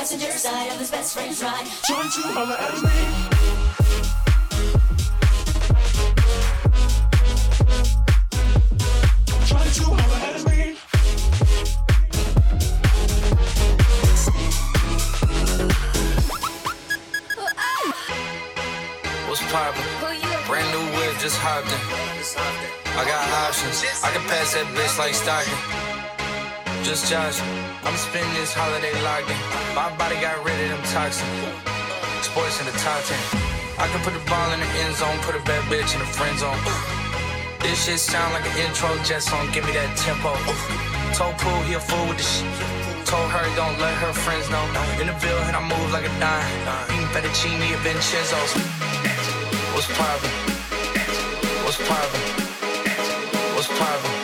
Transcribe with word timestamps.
passenger 0.00 0.32
side 0.32 0.72
of 0.72 0.78
his 0.78 0.90
best 0.90 1.12
friend's 1.12 1.42
ride. 1.42 1.66
Trying 1.84 2.08
to 2.08 2.22
holler 2.32 2.56
at 2.56 2.82
me. 2.82 2.90
just 21.20 21.36
hopped 21.36 21.66
in. 21.66 22.98
I 22.98 23.04
got 23.04 23.28
options. 23.46 23.84
I 24.02 24.10
can 24.10 24.22
pass 24.22 24.54
that 24.54 24.64
bitch 24.74 24.98
like 24.98 25.12
Stockton 25.12 25.89
just 26.84 27.10
Josh. 27.10 27.40
I'm 27.84 27.96
spending 27.96 28.32
this 28.34 28.52
holiday 28.52 28.94
locked 29.02 29.28
in. 29.28 29.36
My 29.74 29.90
body 29.96 30.16
got 30.20 30.38
rid 30.44 30.56
of 30.64 30.68
them 30.76 30.82
toxins. 30.92 31.28
Sports 32.24 32.60
in 32.60 32.66
the 32.66 32.76
top 32.80 33.00
10. 33.04 33.16
I 33.80 33.88
can 33.88 34.00
put 34.04 34.12
the 34.12 34.24
ball 34.28 34.48
in 34.52 34.60
the 34.60 34.70
end 34.84 34.94
zone, 34.96 35.16
put 35.24 35.34
a 35.34 35.42
bad 35.44 35.64
bitch 35.72 35.92
in 35.96 36.00
the 36.00 36.10
friend 36.10 36.36
zone. 36.38 36.56
This 37.60 37.84
shit 37.84 38.00
sound 38.00 38.32
like 38.32 38.44
an 38.44 38.56
intro 38.64 38.88
Jetson, 39.04 39.40
give 39.52 39.64
me 39.64 39.72
that 39.72 39.92
tempo. 39.96 40.32
Told 41.16 41.36
Pooh 41.40 41.60
he 41.64 41.74
a 41.74 41.80
fool 41.80 42.06
with 42.08 42.20
the 42.20 42.24
shit. 42.24 42.48
Told 43.04 43.28
her 43.32 43.44
don't 43.56 43.76
let 43.80 43.94
her 44.04 44.12
friends 44.12 44.48
know. 44.48 44.62
In 45.00 45.08
the 45.08 45.16
building, 45.20 45.54
I 45.56 45.62
move 45.64 45.90
like 45.92 46.04
a 46.04 46.12
dime. 46.20 46.48
Eating 46.92 47.08
fettuccine 47.12 47.60
at 47.72 47.80
Vincenzo's. 47.84 48.52
What's 49.74 49.88
poppin'? 49.96 50.32
What's 51.64 51.80
poppin'? 51.88 52.24
What's 53.56 53.68
poppin'? 53.68 54.19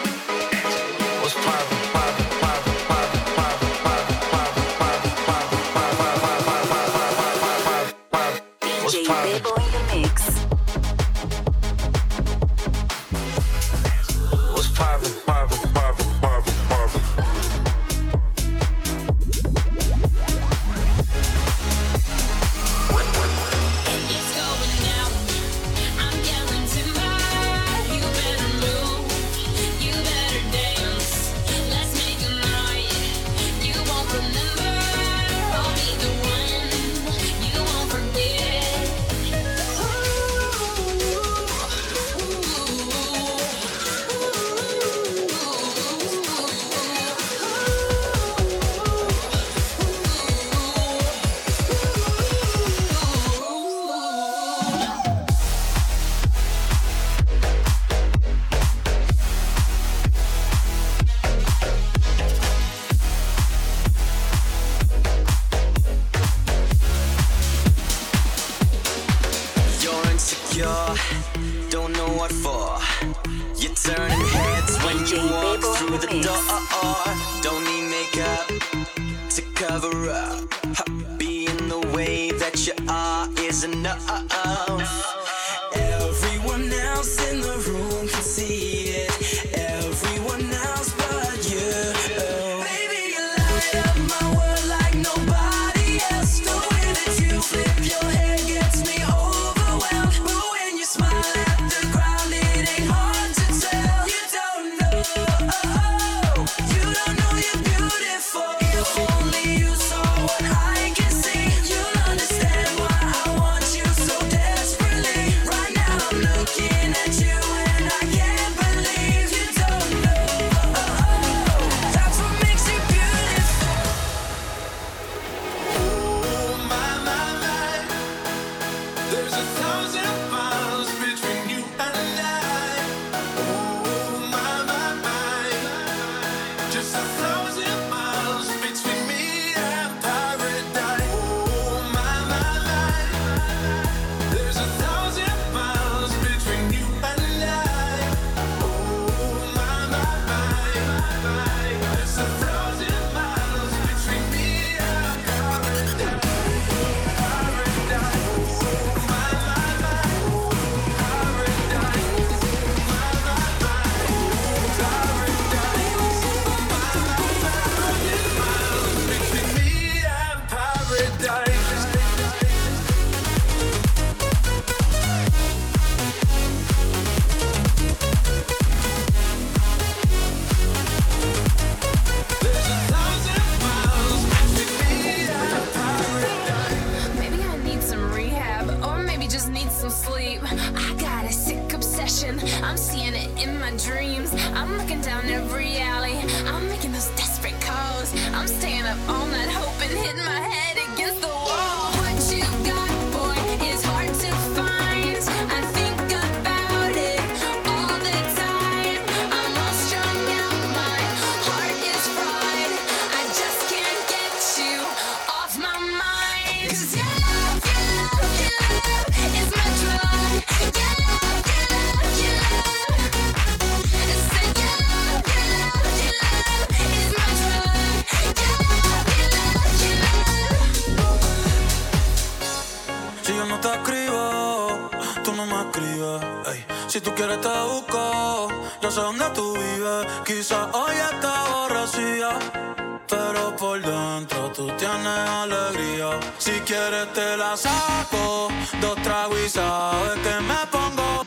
Saco, 247.56 248.48
dos 248.80 248.96
tragos 249.02 249.38
y 249.38 249.48
sabes 249.48 250.18
que 250.20 250.40
me 250.40 250.66
pongo. 250.70 251.26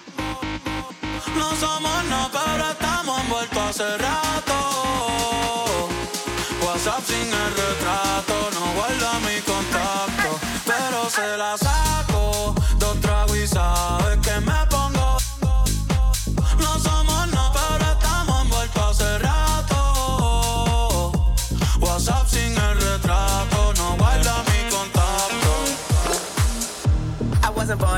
No 1.35 1.55
somos 1.55 2.03
no, 2.05 2.29
pero 2.31 2.69
estamos 2.71 3.19
envueltos 3.21 3.57
hace 3.57 3.97
rato. 3.97 5.89
WhatsApp 6.61 7.03
sin 7.05 7.27
el 7.27 7.51
retrato, 7.55 8.49
no 8.53 8.73
guarda 8.73 9.19
mi 9.21 9.41
contacto, 9.41 10.39
pero 10.65 11.09
se 11.09 11.37
la 11.37 11.57
saco. 11.57 12.55
Dos 12.77 12.99
tragos 13.01 13.37
y 13.37 13.47
sabes 13.47 14.08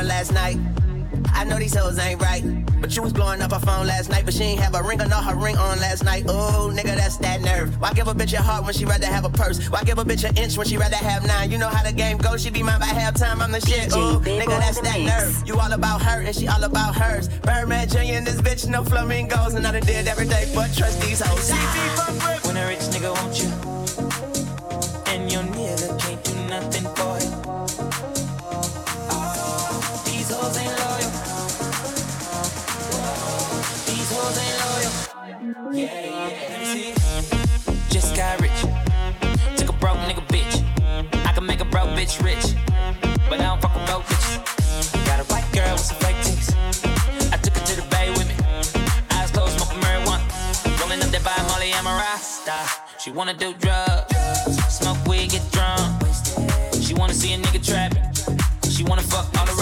I 0.01 0.03
last 0.03 0.33
night. 0.33 0.57
I 1.31 1.43
know 1.43 1.59
these 1.59 1.75
hoes 1.75 1.99
ain't 1.99 2.19
right. 2.19 2.43
But 2.81 2.95
you 2.95 3.03
was 3.03 3.13
blowing 3.13 3.39
up 3.43 3.51
her 3.51 3.59
phone 3.59 3.85
last 3.85 4.09
night, 4.09 4.25
but 4.25 4.33
she 4.33 4.43
ain't 4.43 4.59
have 4.59 4.73
a 4.73 4.81
ring 4.81 4.99
or 4.99 5.05
not 5.05 5.23
her 5.25 5.35
ring 5.35 5.55
on 5.55 5.79
last 5.79 6.03
night. 6.03 6.25
Oh, 6.27 6.71
nigga, 6.73 6.95
that's 6.95 7.17
that 7.17 7.41
nerve. 7.41 7.79
Why 7.79 7.93
give 7.93 8.07
a 8.07 8.13
bitch 8.15 8.33
a 8.33 8.41
heart 8.41 8.65
when 8.65 8.73
she 8.73 8.85
rather 8.85 9.05
have 9.05 9.25
a 9.25 9.29
purse? 9.29 9.63
Why 9.69 9.83
give 9.83 9.99
a 9.99 10.03
bitch 10.03 10.27
an 10.27 10.35
inch 10.37 10.57
when 10.57 10.65
she 10.65 10.77
rather 10.77 10.95
have 10.95 11.23
nine? 11.27 11.51
You 11.51 11.59
know 11.59 11.67
how 11.67 11.83
the 11.83 11.93
game 11.93 12.17
goes, 12.17 12.41
she 12.41 12.49
be 12.49 12.63
mine 12.63 12.79
by 12.79 12.87
halftime, 12.87 13.41
I'm 13.41 13.51
the 13.51 13.61
shit. 13.61 13.89
Oh, 13.93 14.19
nigga, 14.25 14.57
that's 14.57 14.81
that 14.81 14.99
mix. 14.99 15.11
nerve. 15.11 15.47
You 15.47 15.59
all 15.59 15.71
about 15.71 16.01
her 16.01 16.21
and 16.21 16.35
she 16.35 16.47
all 16.47 16.63
about 16.63 16.95
hers. 16.95 17.27
Birdman 17.27 17.87
Jr. 17.87 18.17
and 18.17 18.25
this 18.25 18.41
bitch, 18.41 18.67
no 18.67 18.83
flamingos, 18.83 19.53
and 19.53 19.67
I 19.67 19.71
done 19.73 19.83
did 19.83 20.07
every 20.07 20.27
day, 20.27 20.51
but 20.55 20.73
trust 20.75 20.99
these 21.01 21.21
hoes. 21.21 21.51
When 22.47 22.57
a 22.57 22.67
rich 22.67 22.79
nigga 22.89 23.13
want 23.13 23.37
you, 23.37 23.49
and 25.13 25.31
your 25.31 25.43
nigga 25.43 25.99
can't 25.99 26.23
do 26.23 26.33
nothing 26.49 27.00
rasta. 52.51 52.81
She 52.99 53.11
wanna 53.11 53.33
do 53.33 53.53
drugs, 53.53 54.15
smoke 54.69 54.97
weed, 55.07 55.31
get 55.31 55.51
drunk. 55.51 56.03
She 56.81 56.93
wanna 56.93 57.13
see 57.13 57.33
a 57.33 57.37
nigga 57.37 57.65
trapping. 57.65 58.03
She 58.69 58.83
wanna 58.83 59.01
fuck 59.03 59.27
all 59.37 59.45
the 59.45 59.53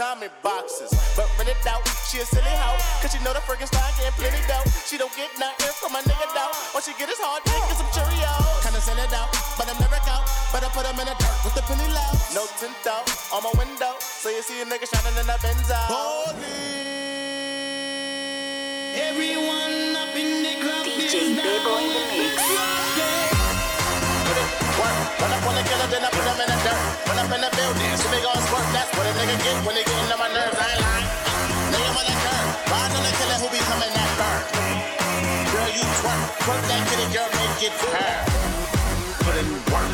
in 0.00 0.32
boxes. 0.42 0.88
But 1.12 1.28
rent 1.36 1.52
it 1.52 1.60
out, 1.68 1.84
she 2.08 2.24
a 2.24 2.24
silly 2.24 2.56
hoe. 2.56 2.80
Cause 3.04 3.12
she 3.12 3.20
know 3.20 3.36
the 3.36 3.44
friggin' 3.44 3.68
style 3.68 3.84
getting 4.00 4.16
plenty 4.16 4.40
dough. 4.48 4.64
She 4.88 4.96
don't 4.96 5.12
get 5.12 5.28
nothing 5.36 5.68
from 5.76 5.92
a 5.92 6.00
nigga 6.00 6.24
though. 6.32 6.56
All 6.72 6.80
she 6.80 6.96
get 6.96 7.12
is 7.12 7.20
hard 7.20 7.44
dick 7.44 7.60
and 7.60 7.76
some 7.76 7.90
Cheerios. 7.92 8.64
Kinda 8.64 8.80
send 8.80 8.96
it 8.96 9.12
out, 9.12 9.28
but 9.60 9.68
I'm 9.68 9.76
never 9.76 10.00
out. 10.08 10.24
But 10.52 10.64
I 10.64 10.72
put 10.72 10.88
them 10.88 10.96
in 10.96 11.04
the 11.04 11.12
dirt 11.20 11.38
with 11.44 11.52
the 11.52 11.60
penny 11.68 11.84
low. 11.92 12.12
No 12.32 12.48
tint 12.56 12.72
out 12.88 13.04
on 13.28 13.44
my 13.44 13.52
window. 13.60 13.92
So 14.00 14.32
you 14.32 14.40
see 14.40 14.62
a 14.62 14.64
nigga 14.64 14.88
shining 14.88 15.20
in 15.20 15.26
that 15.28 15.44
Benz 15.44 15.68
out. 15.68 16.32
Everyone 18.96 20.00
up 20.00 20.16
in 20.16 20.30
the 20.40 20.54
club 20.64 20.88
DJ 20.88 21.36
Big 21.36 21.60
Boy 21.60 21.84
in 21.84 21.92
the 21.92 22.04
mix. 22.08 23.39
Work. 24.90 25.20
When 25.22 25.30
I 25.30 25.38
wanna 25.46 25.62
kill 25.62 25.80
her, 25.82 25.88
then 25.92 26.02
I 26.02 26.10
put 26.10 26.24
them 26.26 26.38
in 26.42 26.48
the 26.50 26.58
dirt. 26.66 26.82
When 27.06 27.16
I'm 27.18 27.30
in 27.30 27.40
the 27.46 27.50
building, 27.54 27.92
so 28.00 28.06
they 28.10 28.22
gon' 28.26 28.42
squirt. 28.46 28.66
That's 28.74 28.90
what 28.96 29.06
a 29.06 29.12
nigga 29.18 29.36
get 29.44 29.56
when 29.66 29.74
they 29.78 29.84
getting 29.86 30.10
on 30.14 30.18
my 30.18 30.30
nerves. 30.34 30.58
I 30.58 30.66
ain't 30.72 30.82
lying. 30.82 31.08
Lay 31.72 31.82
him 31.86 31.96
on 32.00 32.06
the 32.10 32.16
curb. 32.24 32.46
Riding 32.70 32.96
on 32.98 33.04
the 33.06 33.12
killer 33.18 33.38
who 33.42 33.48
be 33.54 33.60
coming 33.70 33.92
that 33.94 34.10
burn. 34.18 34.42
Girl, 35.52 35.70
you 35.78 35.84
twerk. 36.00 36.22
work. 36.26 36.48
Work 36.48 36.62
that 36.70 36.82
kitty 36.90 37.06
girl, 37.14 37.28
make 37.38 37.62
it 37.66 37.74
purr. 37.78 38.18
Put 39.24 39.36
in 39.40 39.48
work. 39.70 39.90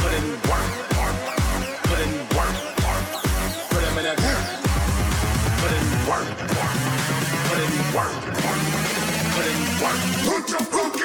Put 0.00 0.12
in 0.18 0.26
work. 0.48 0.68
Put 1.88 2.00
in 2.04 2.12
work. 2.36 2.56
Put 3.70 3.82
him 3.86 3.96
in 4.00 4.06
a 4.12 4.14
Put 5.60 5.72
in 5.78 5.86
work. 6.08 6.26
Put 7.48 7.60
in 7.64 7.72
work. 7.96 8.14
Put 9.34 9.46
in 9.52 9.58
work. 9.80 10.00
Put 10.28 10.44
your 10.50 10.64
funky 10.72 10.99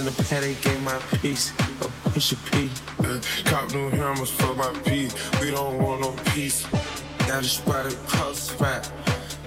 in 0.00 0.06
the 0.06 0.24
paddock 0.24 0.58
gave 0.62 0.82
my 0.82 0.98
piece. 1.20 1.52
Oh, 1.82 1.92
push 2.04 2.32
a 2.32 2.36
P. 2.50 2.70
Uh, 3.00 3.20
cop 3.44 3.70
new 3.74 3.90
hammers 3.90 4.30
for 4.30 4.54
my 4.54 4.72
P. 4.84 5.10
We 5.40 5.50
don't 5.50 5.78
want 5.78 6.00
no 6.00 6.12
peace. 6.32 6.66
Got 7.28 7.44
a 7.44 7.48
spot 7.48 7.86
across 7.86 8.48
the 8.48 8.54
spot. 8.54 8.92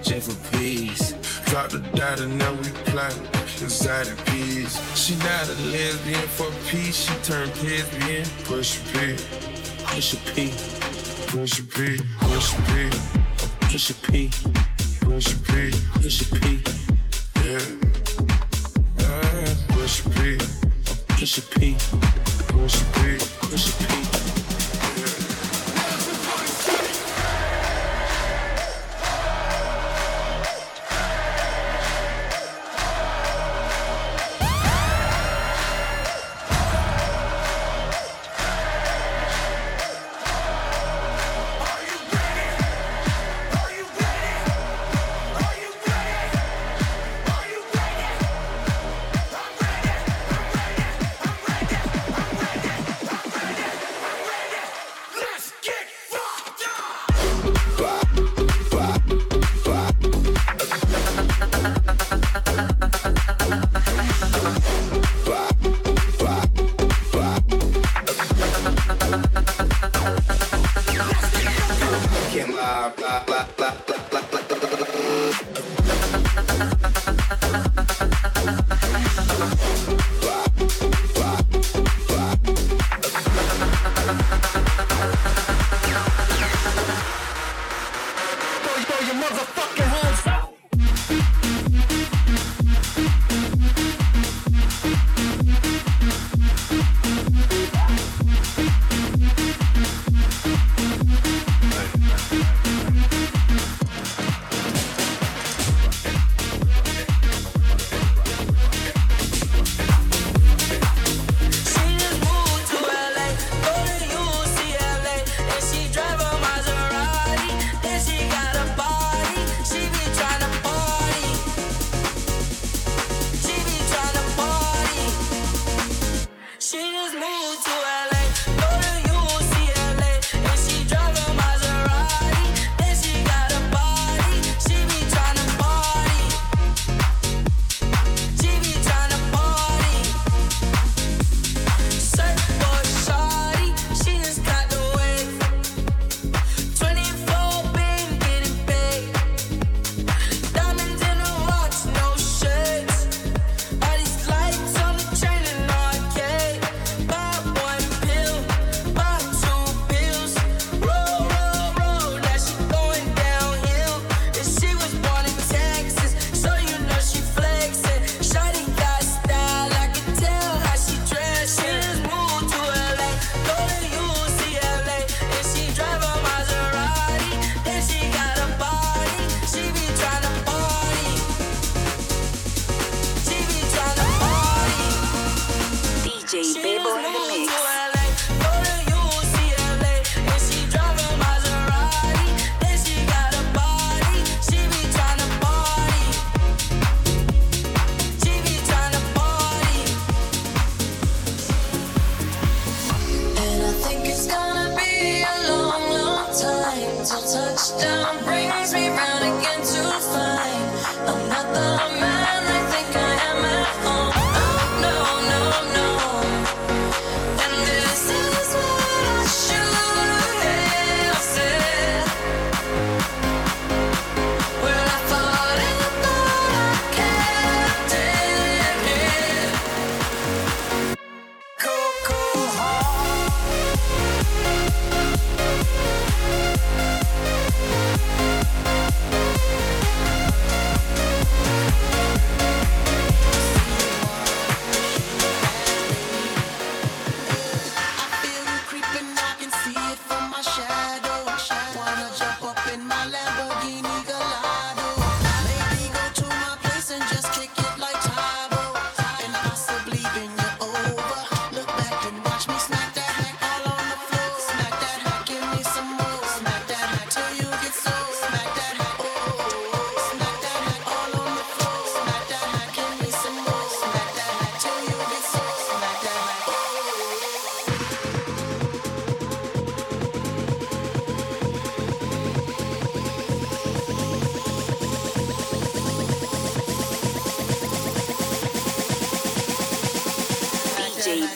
J 0.04 0.20
for 0.20 0.58
peace. 0.58 1.14
Drop 1.46 1.72
the 1.72 1.80
dot 1.96 2.20
and 2.20 2.38
now 2.38 2.54
we 2.54 2.70
plotting 2.86 3.26
inside 3.62 4.06
the 4.06 4.16
peas. 4.30 4.80
She 4.96 5.16
not 5.18 5.50
a 5.50 5.56
lesbian 5.74 6.28
for 6.38 6.52
peace. 6.70 6.98
She 7.06 7.16
turned 7.24 7.52
lesbian. 7.64 8.26
Push 8.44 8.78
a 8.78 8.84
P. 8.94 9.16
Push 9.88 10.14
a 10.14 10.18
P. 10.34 10.54
Push 11.30 11.60
a 11.60 11.64
P. 11.64 12.00
Push 12.22 12.54
a 12.54 12.62
P. 12.62 12.90
Push 13.62 13.90
a 13.90 13.94
P. 13.96 14.30
Push 15.02 15.34
a 15.34 15.38
P. 15.40 15.72
Push 15.96 16.22
a 16.22 16.36
P. 16.36 16.64
Yeah. 17.44 17.83
P, 19.84 20.38
push 21.10 21.38
a 21.38 21.42
P. 23.84 24.23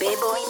Playboy. 0.08 0.47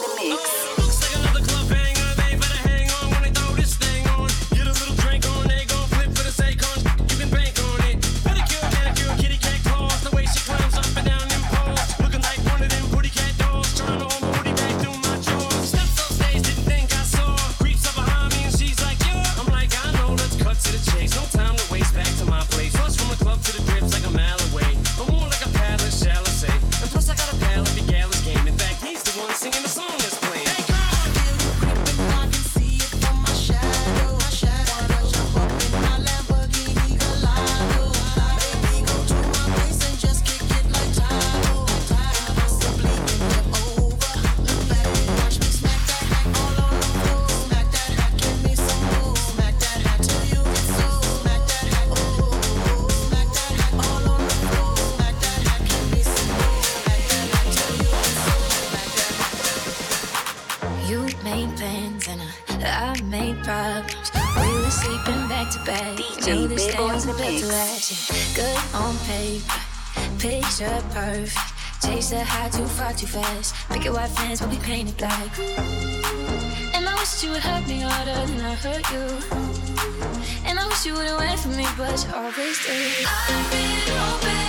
perfect. 70.88 71.58
Chase 71.82 72.10
the 72.10 72.24
high 72.24 72.48
too 72.48 72.66
far 72.66 72.92
too 72.92 73.06
fast. 73.06 73.54
Picket 73.70 73.92
white 73.92 74.10
fence, 74.10 74.40
but 74.40 74.50
we 74.50 74.56
painted 74.58 74.96
black. 74.96 75.38
And 76.74 76.88
I 76.88 76.94
wish 76.98 77.22
you 77.22 77.30
would 77.30 77.42
hurt 77.42 77.66
me 77.68 77.80
harder 77.80 78.26
than 78.26 78.40
I 78.40 78.54
hurt 78.54 78.84
you. 78.92 79.06
And 80.44 80.58
I 80.58 80.66
wish 80.66 80.86
you 80.86 80.94
wouldn't 80.94 81.18
wait 81.18 81.38
for 81.38 81.48
me, 81.48 81.66
but 81.76 82.04
you 82.04 82.14
always 82.14 82.58
do. 82.66 82.72
I've 83.06 83.50
been 83.50 83.94
open. 84.12 84.47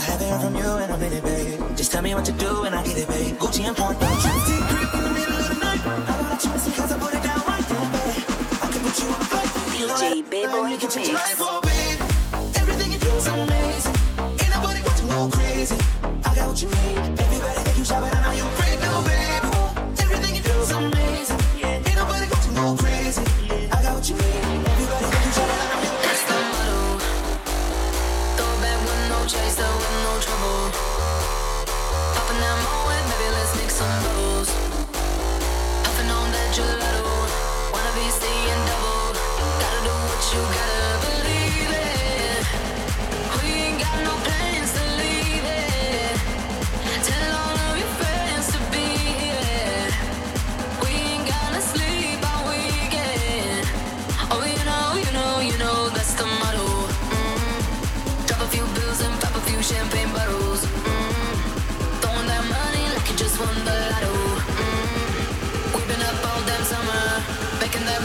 haven't 0.00 0.28
heard 0.28 0.42
from 0.42 0.54
you 0.56 0.70
in 0.78 0.90
a 0.90 0.96
babe. 1.22 1.60
Just 1.76 1.92
tell 1.92 2.02
me 2.02 2.14
what 2.14 2.24
to 2.24 2.32
do 2.32 2.64
and 2.64 2.74
I 2.74 2.82
get 2.82 2.98
it, 2.98 3.08
babe. 3.08 3.36
Gucci 3.36 3.64
and 3.64 3.76
Point. 3.76 3.98
Trusty 4.00 4.56
creep 4.72 4.94
in 4.94 5.02
the 5.04 5.12
middle 5.18 5.36
of 5.36 5.48
the 5.48 5.58
night. 5.64 5.80
I 5.86 6.38
don't 6.40 6.40
cause 6.72 6.92
I 6.92 6.98
put 6.98 7.14
it 7.14 7.22
down 7.22 7.40
right 7.46 7.66
there, 7.70 7.88
babe. 7.94 8.24
I 8.64 8.66
can 8.72 8.80
put 8.82 8.98
you 9.00 9.08
on 9.08 9.20
a 9.20 9.28
flight. 9.30 9.50
DJ 9.76 10.30
Big 10.30 10.50
Boy, 10.50 10.66
you 10.68 10.78
your 11.04 11.14
life 11.14 11.69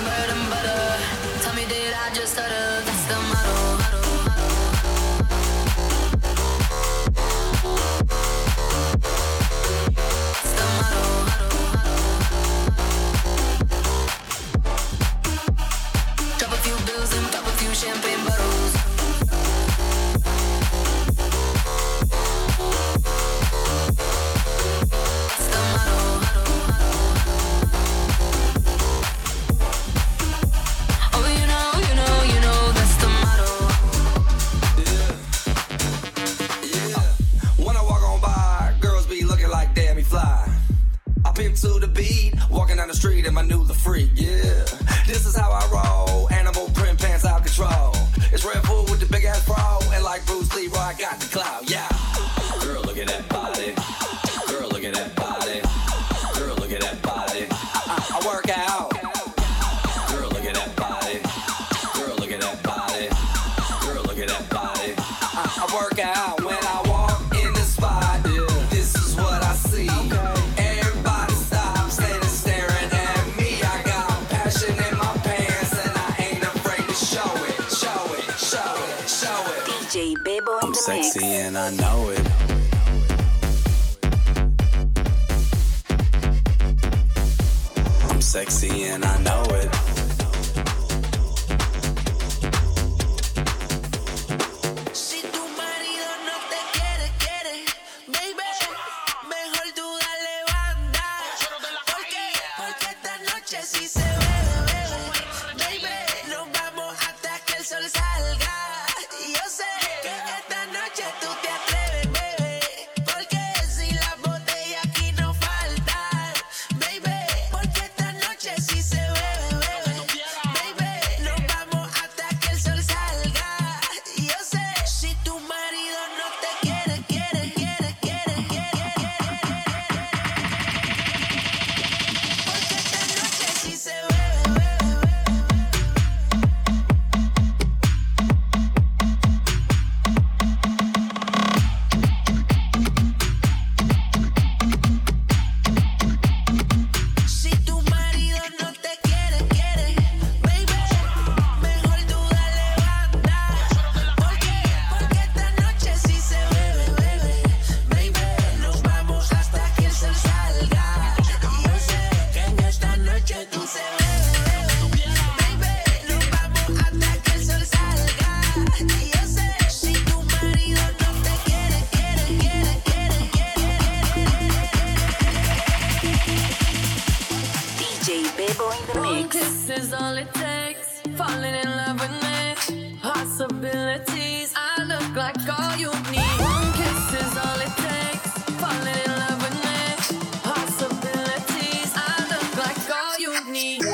bread 0.04 0.30
and 0.30 0.50
butter. 0.50 0.82
Tell 1.44 1.54
me, 1.56 1.66
did 1.66 1.94
I 1.94 2.14
just 2.14 2.34
stutter? 2.34 2.75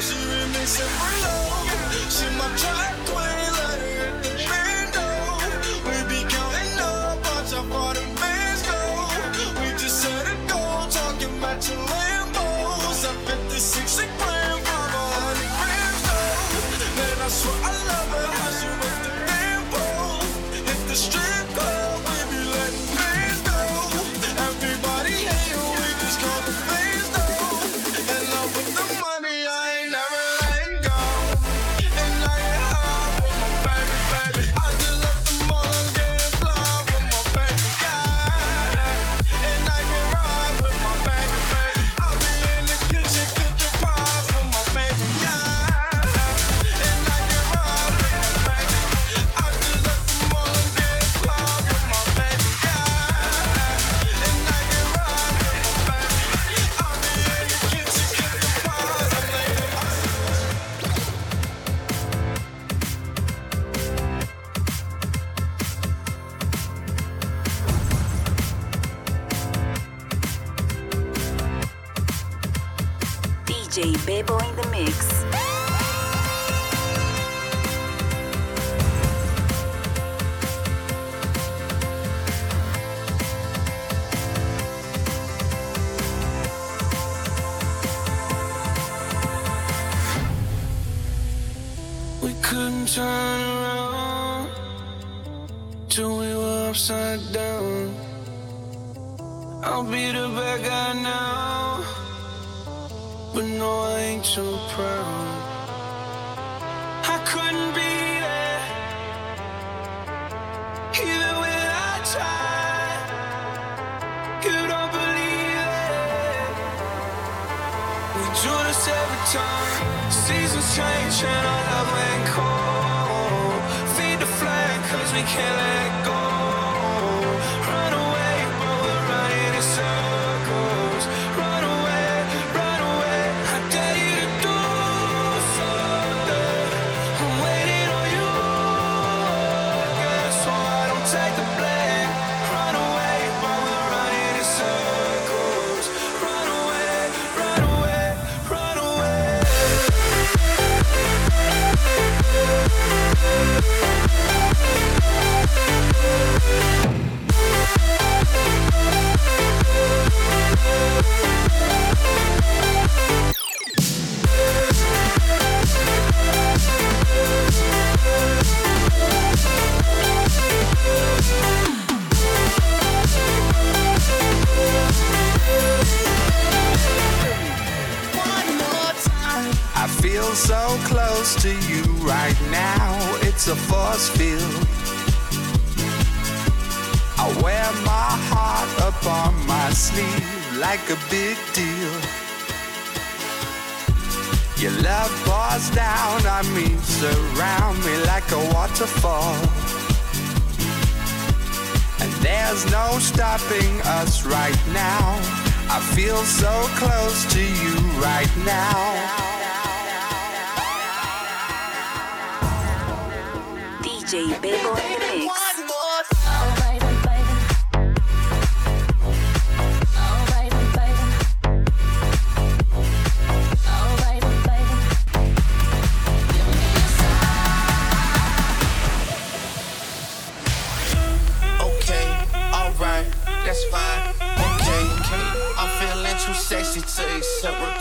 She 0.00 0.14
remixing 0.14 0.86
love. 1.22 2.12
She 2.12 2.26
my 2.38 2.46
track. 2.56 3.07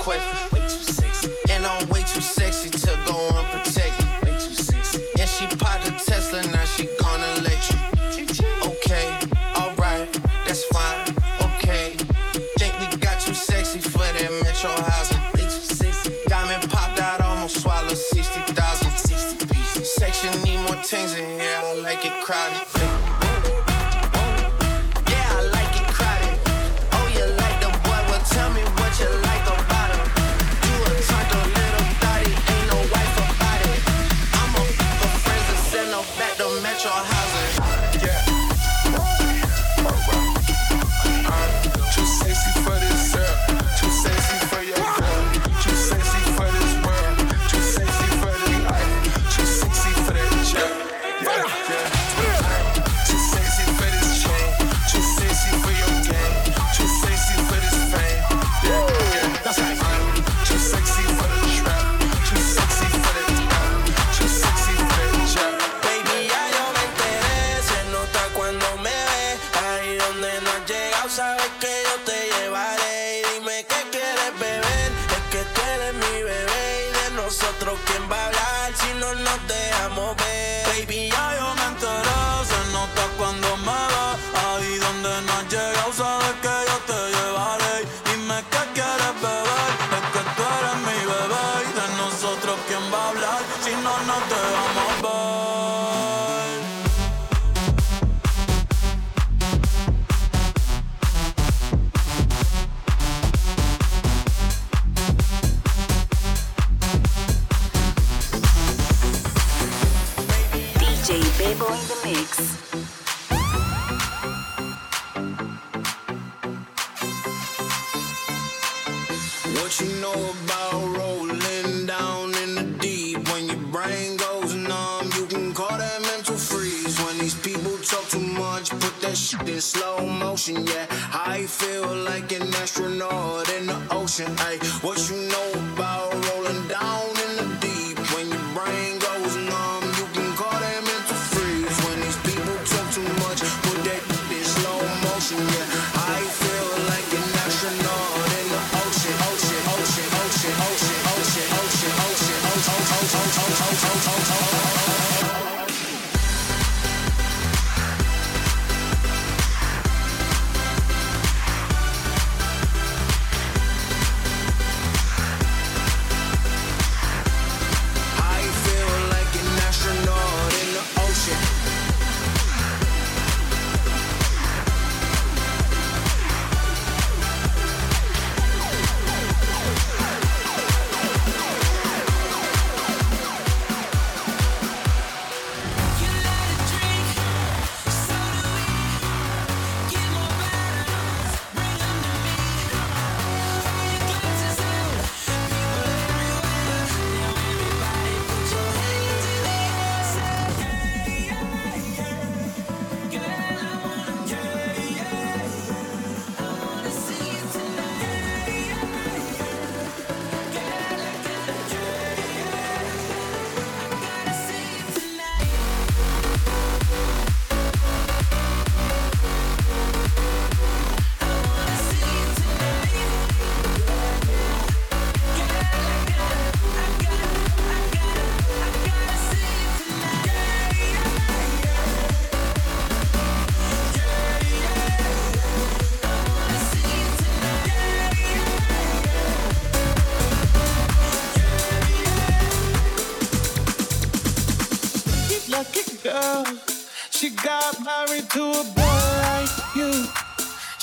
会 0.07 0.36
nosotros 77.27 77.77
quién 77.85 78.09
va 78.09 78.15
a 78.15 78.27
hablar 78.27 78.73
si 78.73 78.87
no 79.01 79.13
nos 79.13 79.47
dejamos 79.49 80.15
ver. 80.15 80.65
Baby, 80.65 81.09
ya 81.09 81.35
yo 81.37 81.55
me 81.55 81.65
enteré, 81.73 82.19
se 82.47 82.71
nota 82.71 83.03
cuando 83.17 83.57
me. 83.57 83.77
Ahí 84.45 84.77
donde 84.77 85.21
no 85.23 85.33
has 85.33 85.47
llegado, 85.51 85.91
sabes 85.91 86.35
que 86.41 86.66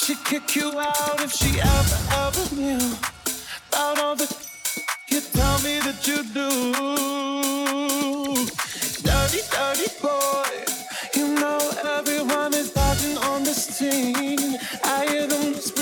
She'd 0.04 0.22
kick 0.22 0.54
you 0.54 0.70
out 0.78 1.22
if 1.22 1.32
she 1.32 1.58
ever, 1.58 1.98
ever 2.12 2.54
knew 2.54 2.94
about 3.68 3.98
all 4.00 4.14
the 4.14 4.28
you 5.08 5.22
tell 5.32 5.58
me 5.60 5.80
that 5.80 6.06
you 6.06 6.22
do. 6.24 6.50
Dirty, 9.02 9.40
dirty 9.50 9.88
boy, 10.02 10.50
you 11.14 11.34
know 11.40 11.58
everyone 11.96 12.52
is 12.52 12.70
dodging 12.72 13.16
on 13.16 13.44
this 13.44 13.78
team. 13.78 14.58
I 14.84 15.06
hear 15.08 15.26
them. 15.26 15.54
whisper. 15.54 15.73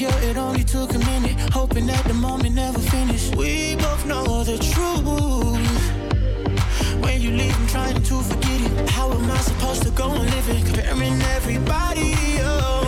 yeah, 0.00 0.14
it 0.18 0.36
only 0.36 0.62
took 0.62 0.94
a 0.94 0.98
minute. 0.98 1.36
Hoping 1.52 1.86
that 1.86 2.04
the 2.04 2.14
moment 2.14 2.54
never 2.54 2.78
finished. 2.78 3.34
We 3.34 3.76
both 3.76 4.04
know 4.04 4.44
the 4.44 4.58
truth. 4.58 5.06
When 7.02 7.20
you 7.20 7.30
leave, 7.30 7.56
I'm 7.58 7.66
trying 7.66 8.02
to 8.02 8.22
forget 8.22 8.60
it. 8.60 8.90
How 8.90 9.10
am 9.10 9.30
I 9.30 9.38
supposed 9.38 9.82
to 9.84 9.90
go 9.90 10.10
and 10.12 10.24
live 10.24 10.48
it? 10.50 10.66
Comparing 10.66 11.20
everybody, 11.36 12.14
oh. 12.40 12.85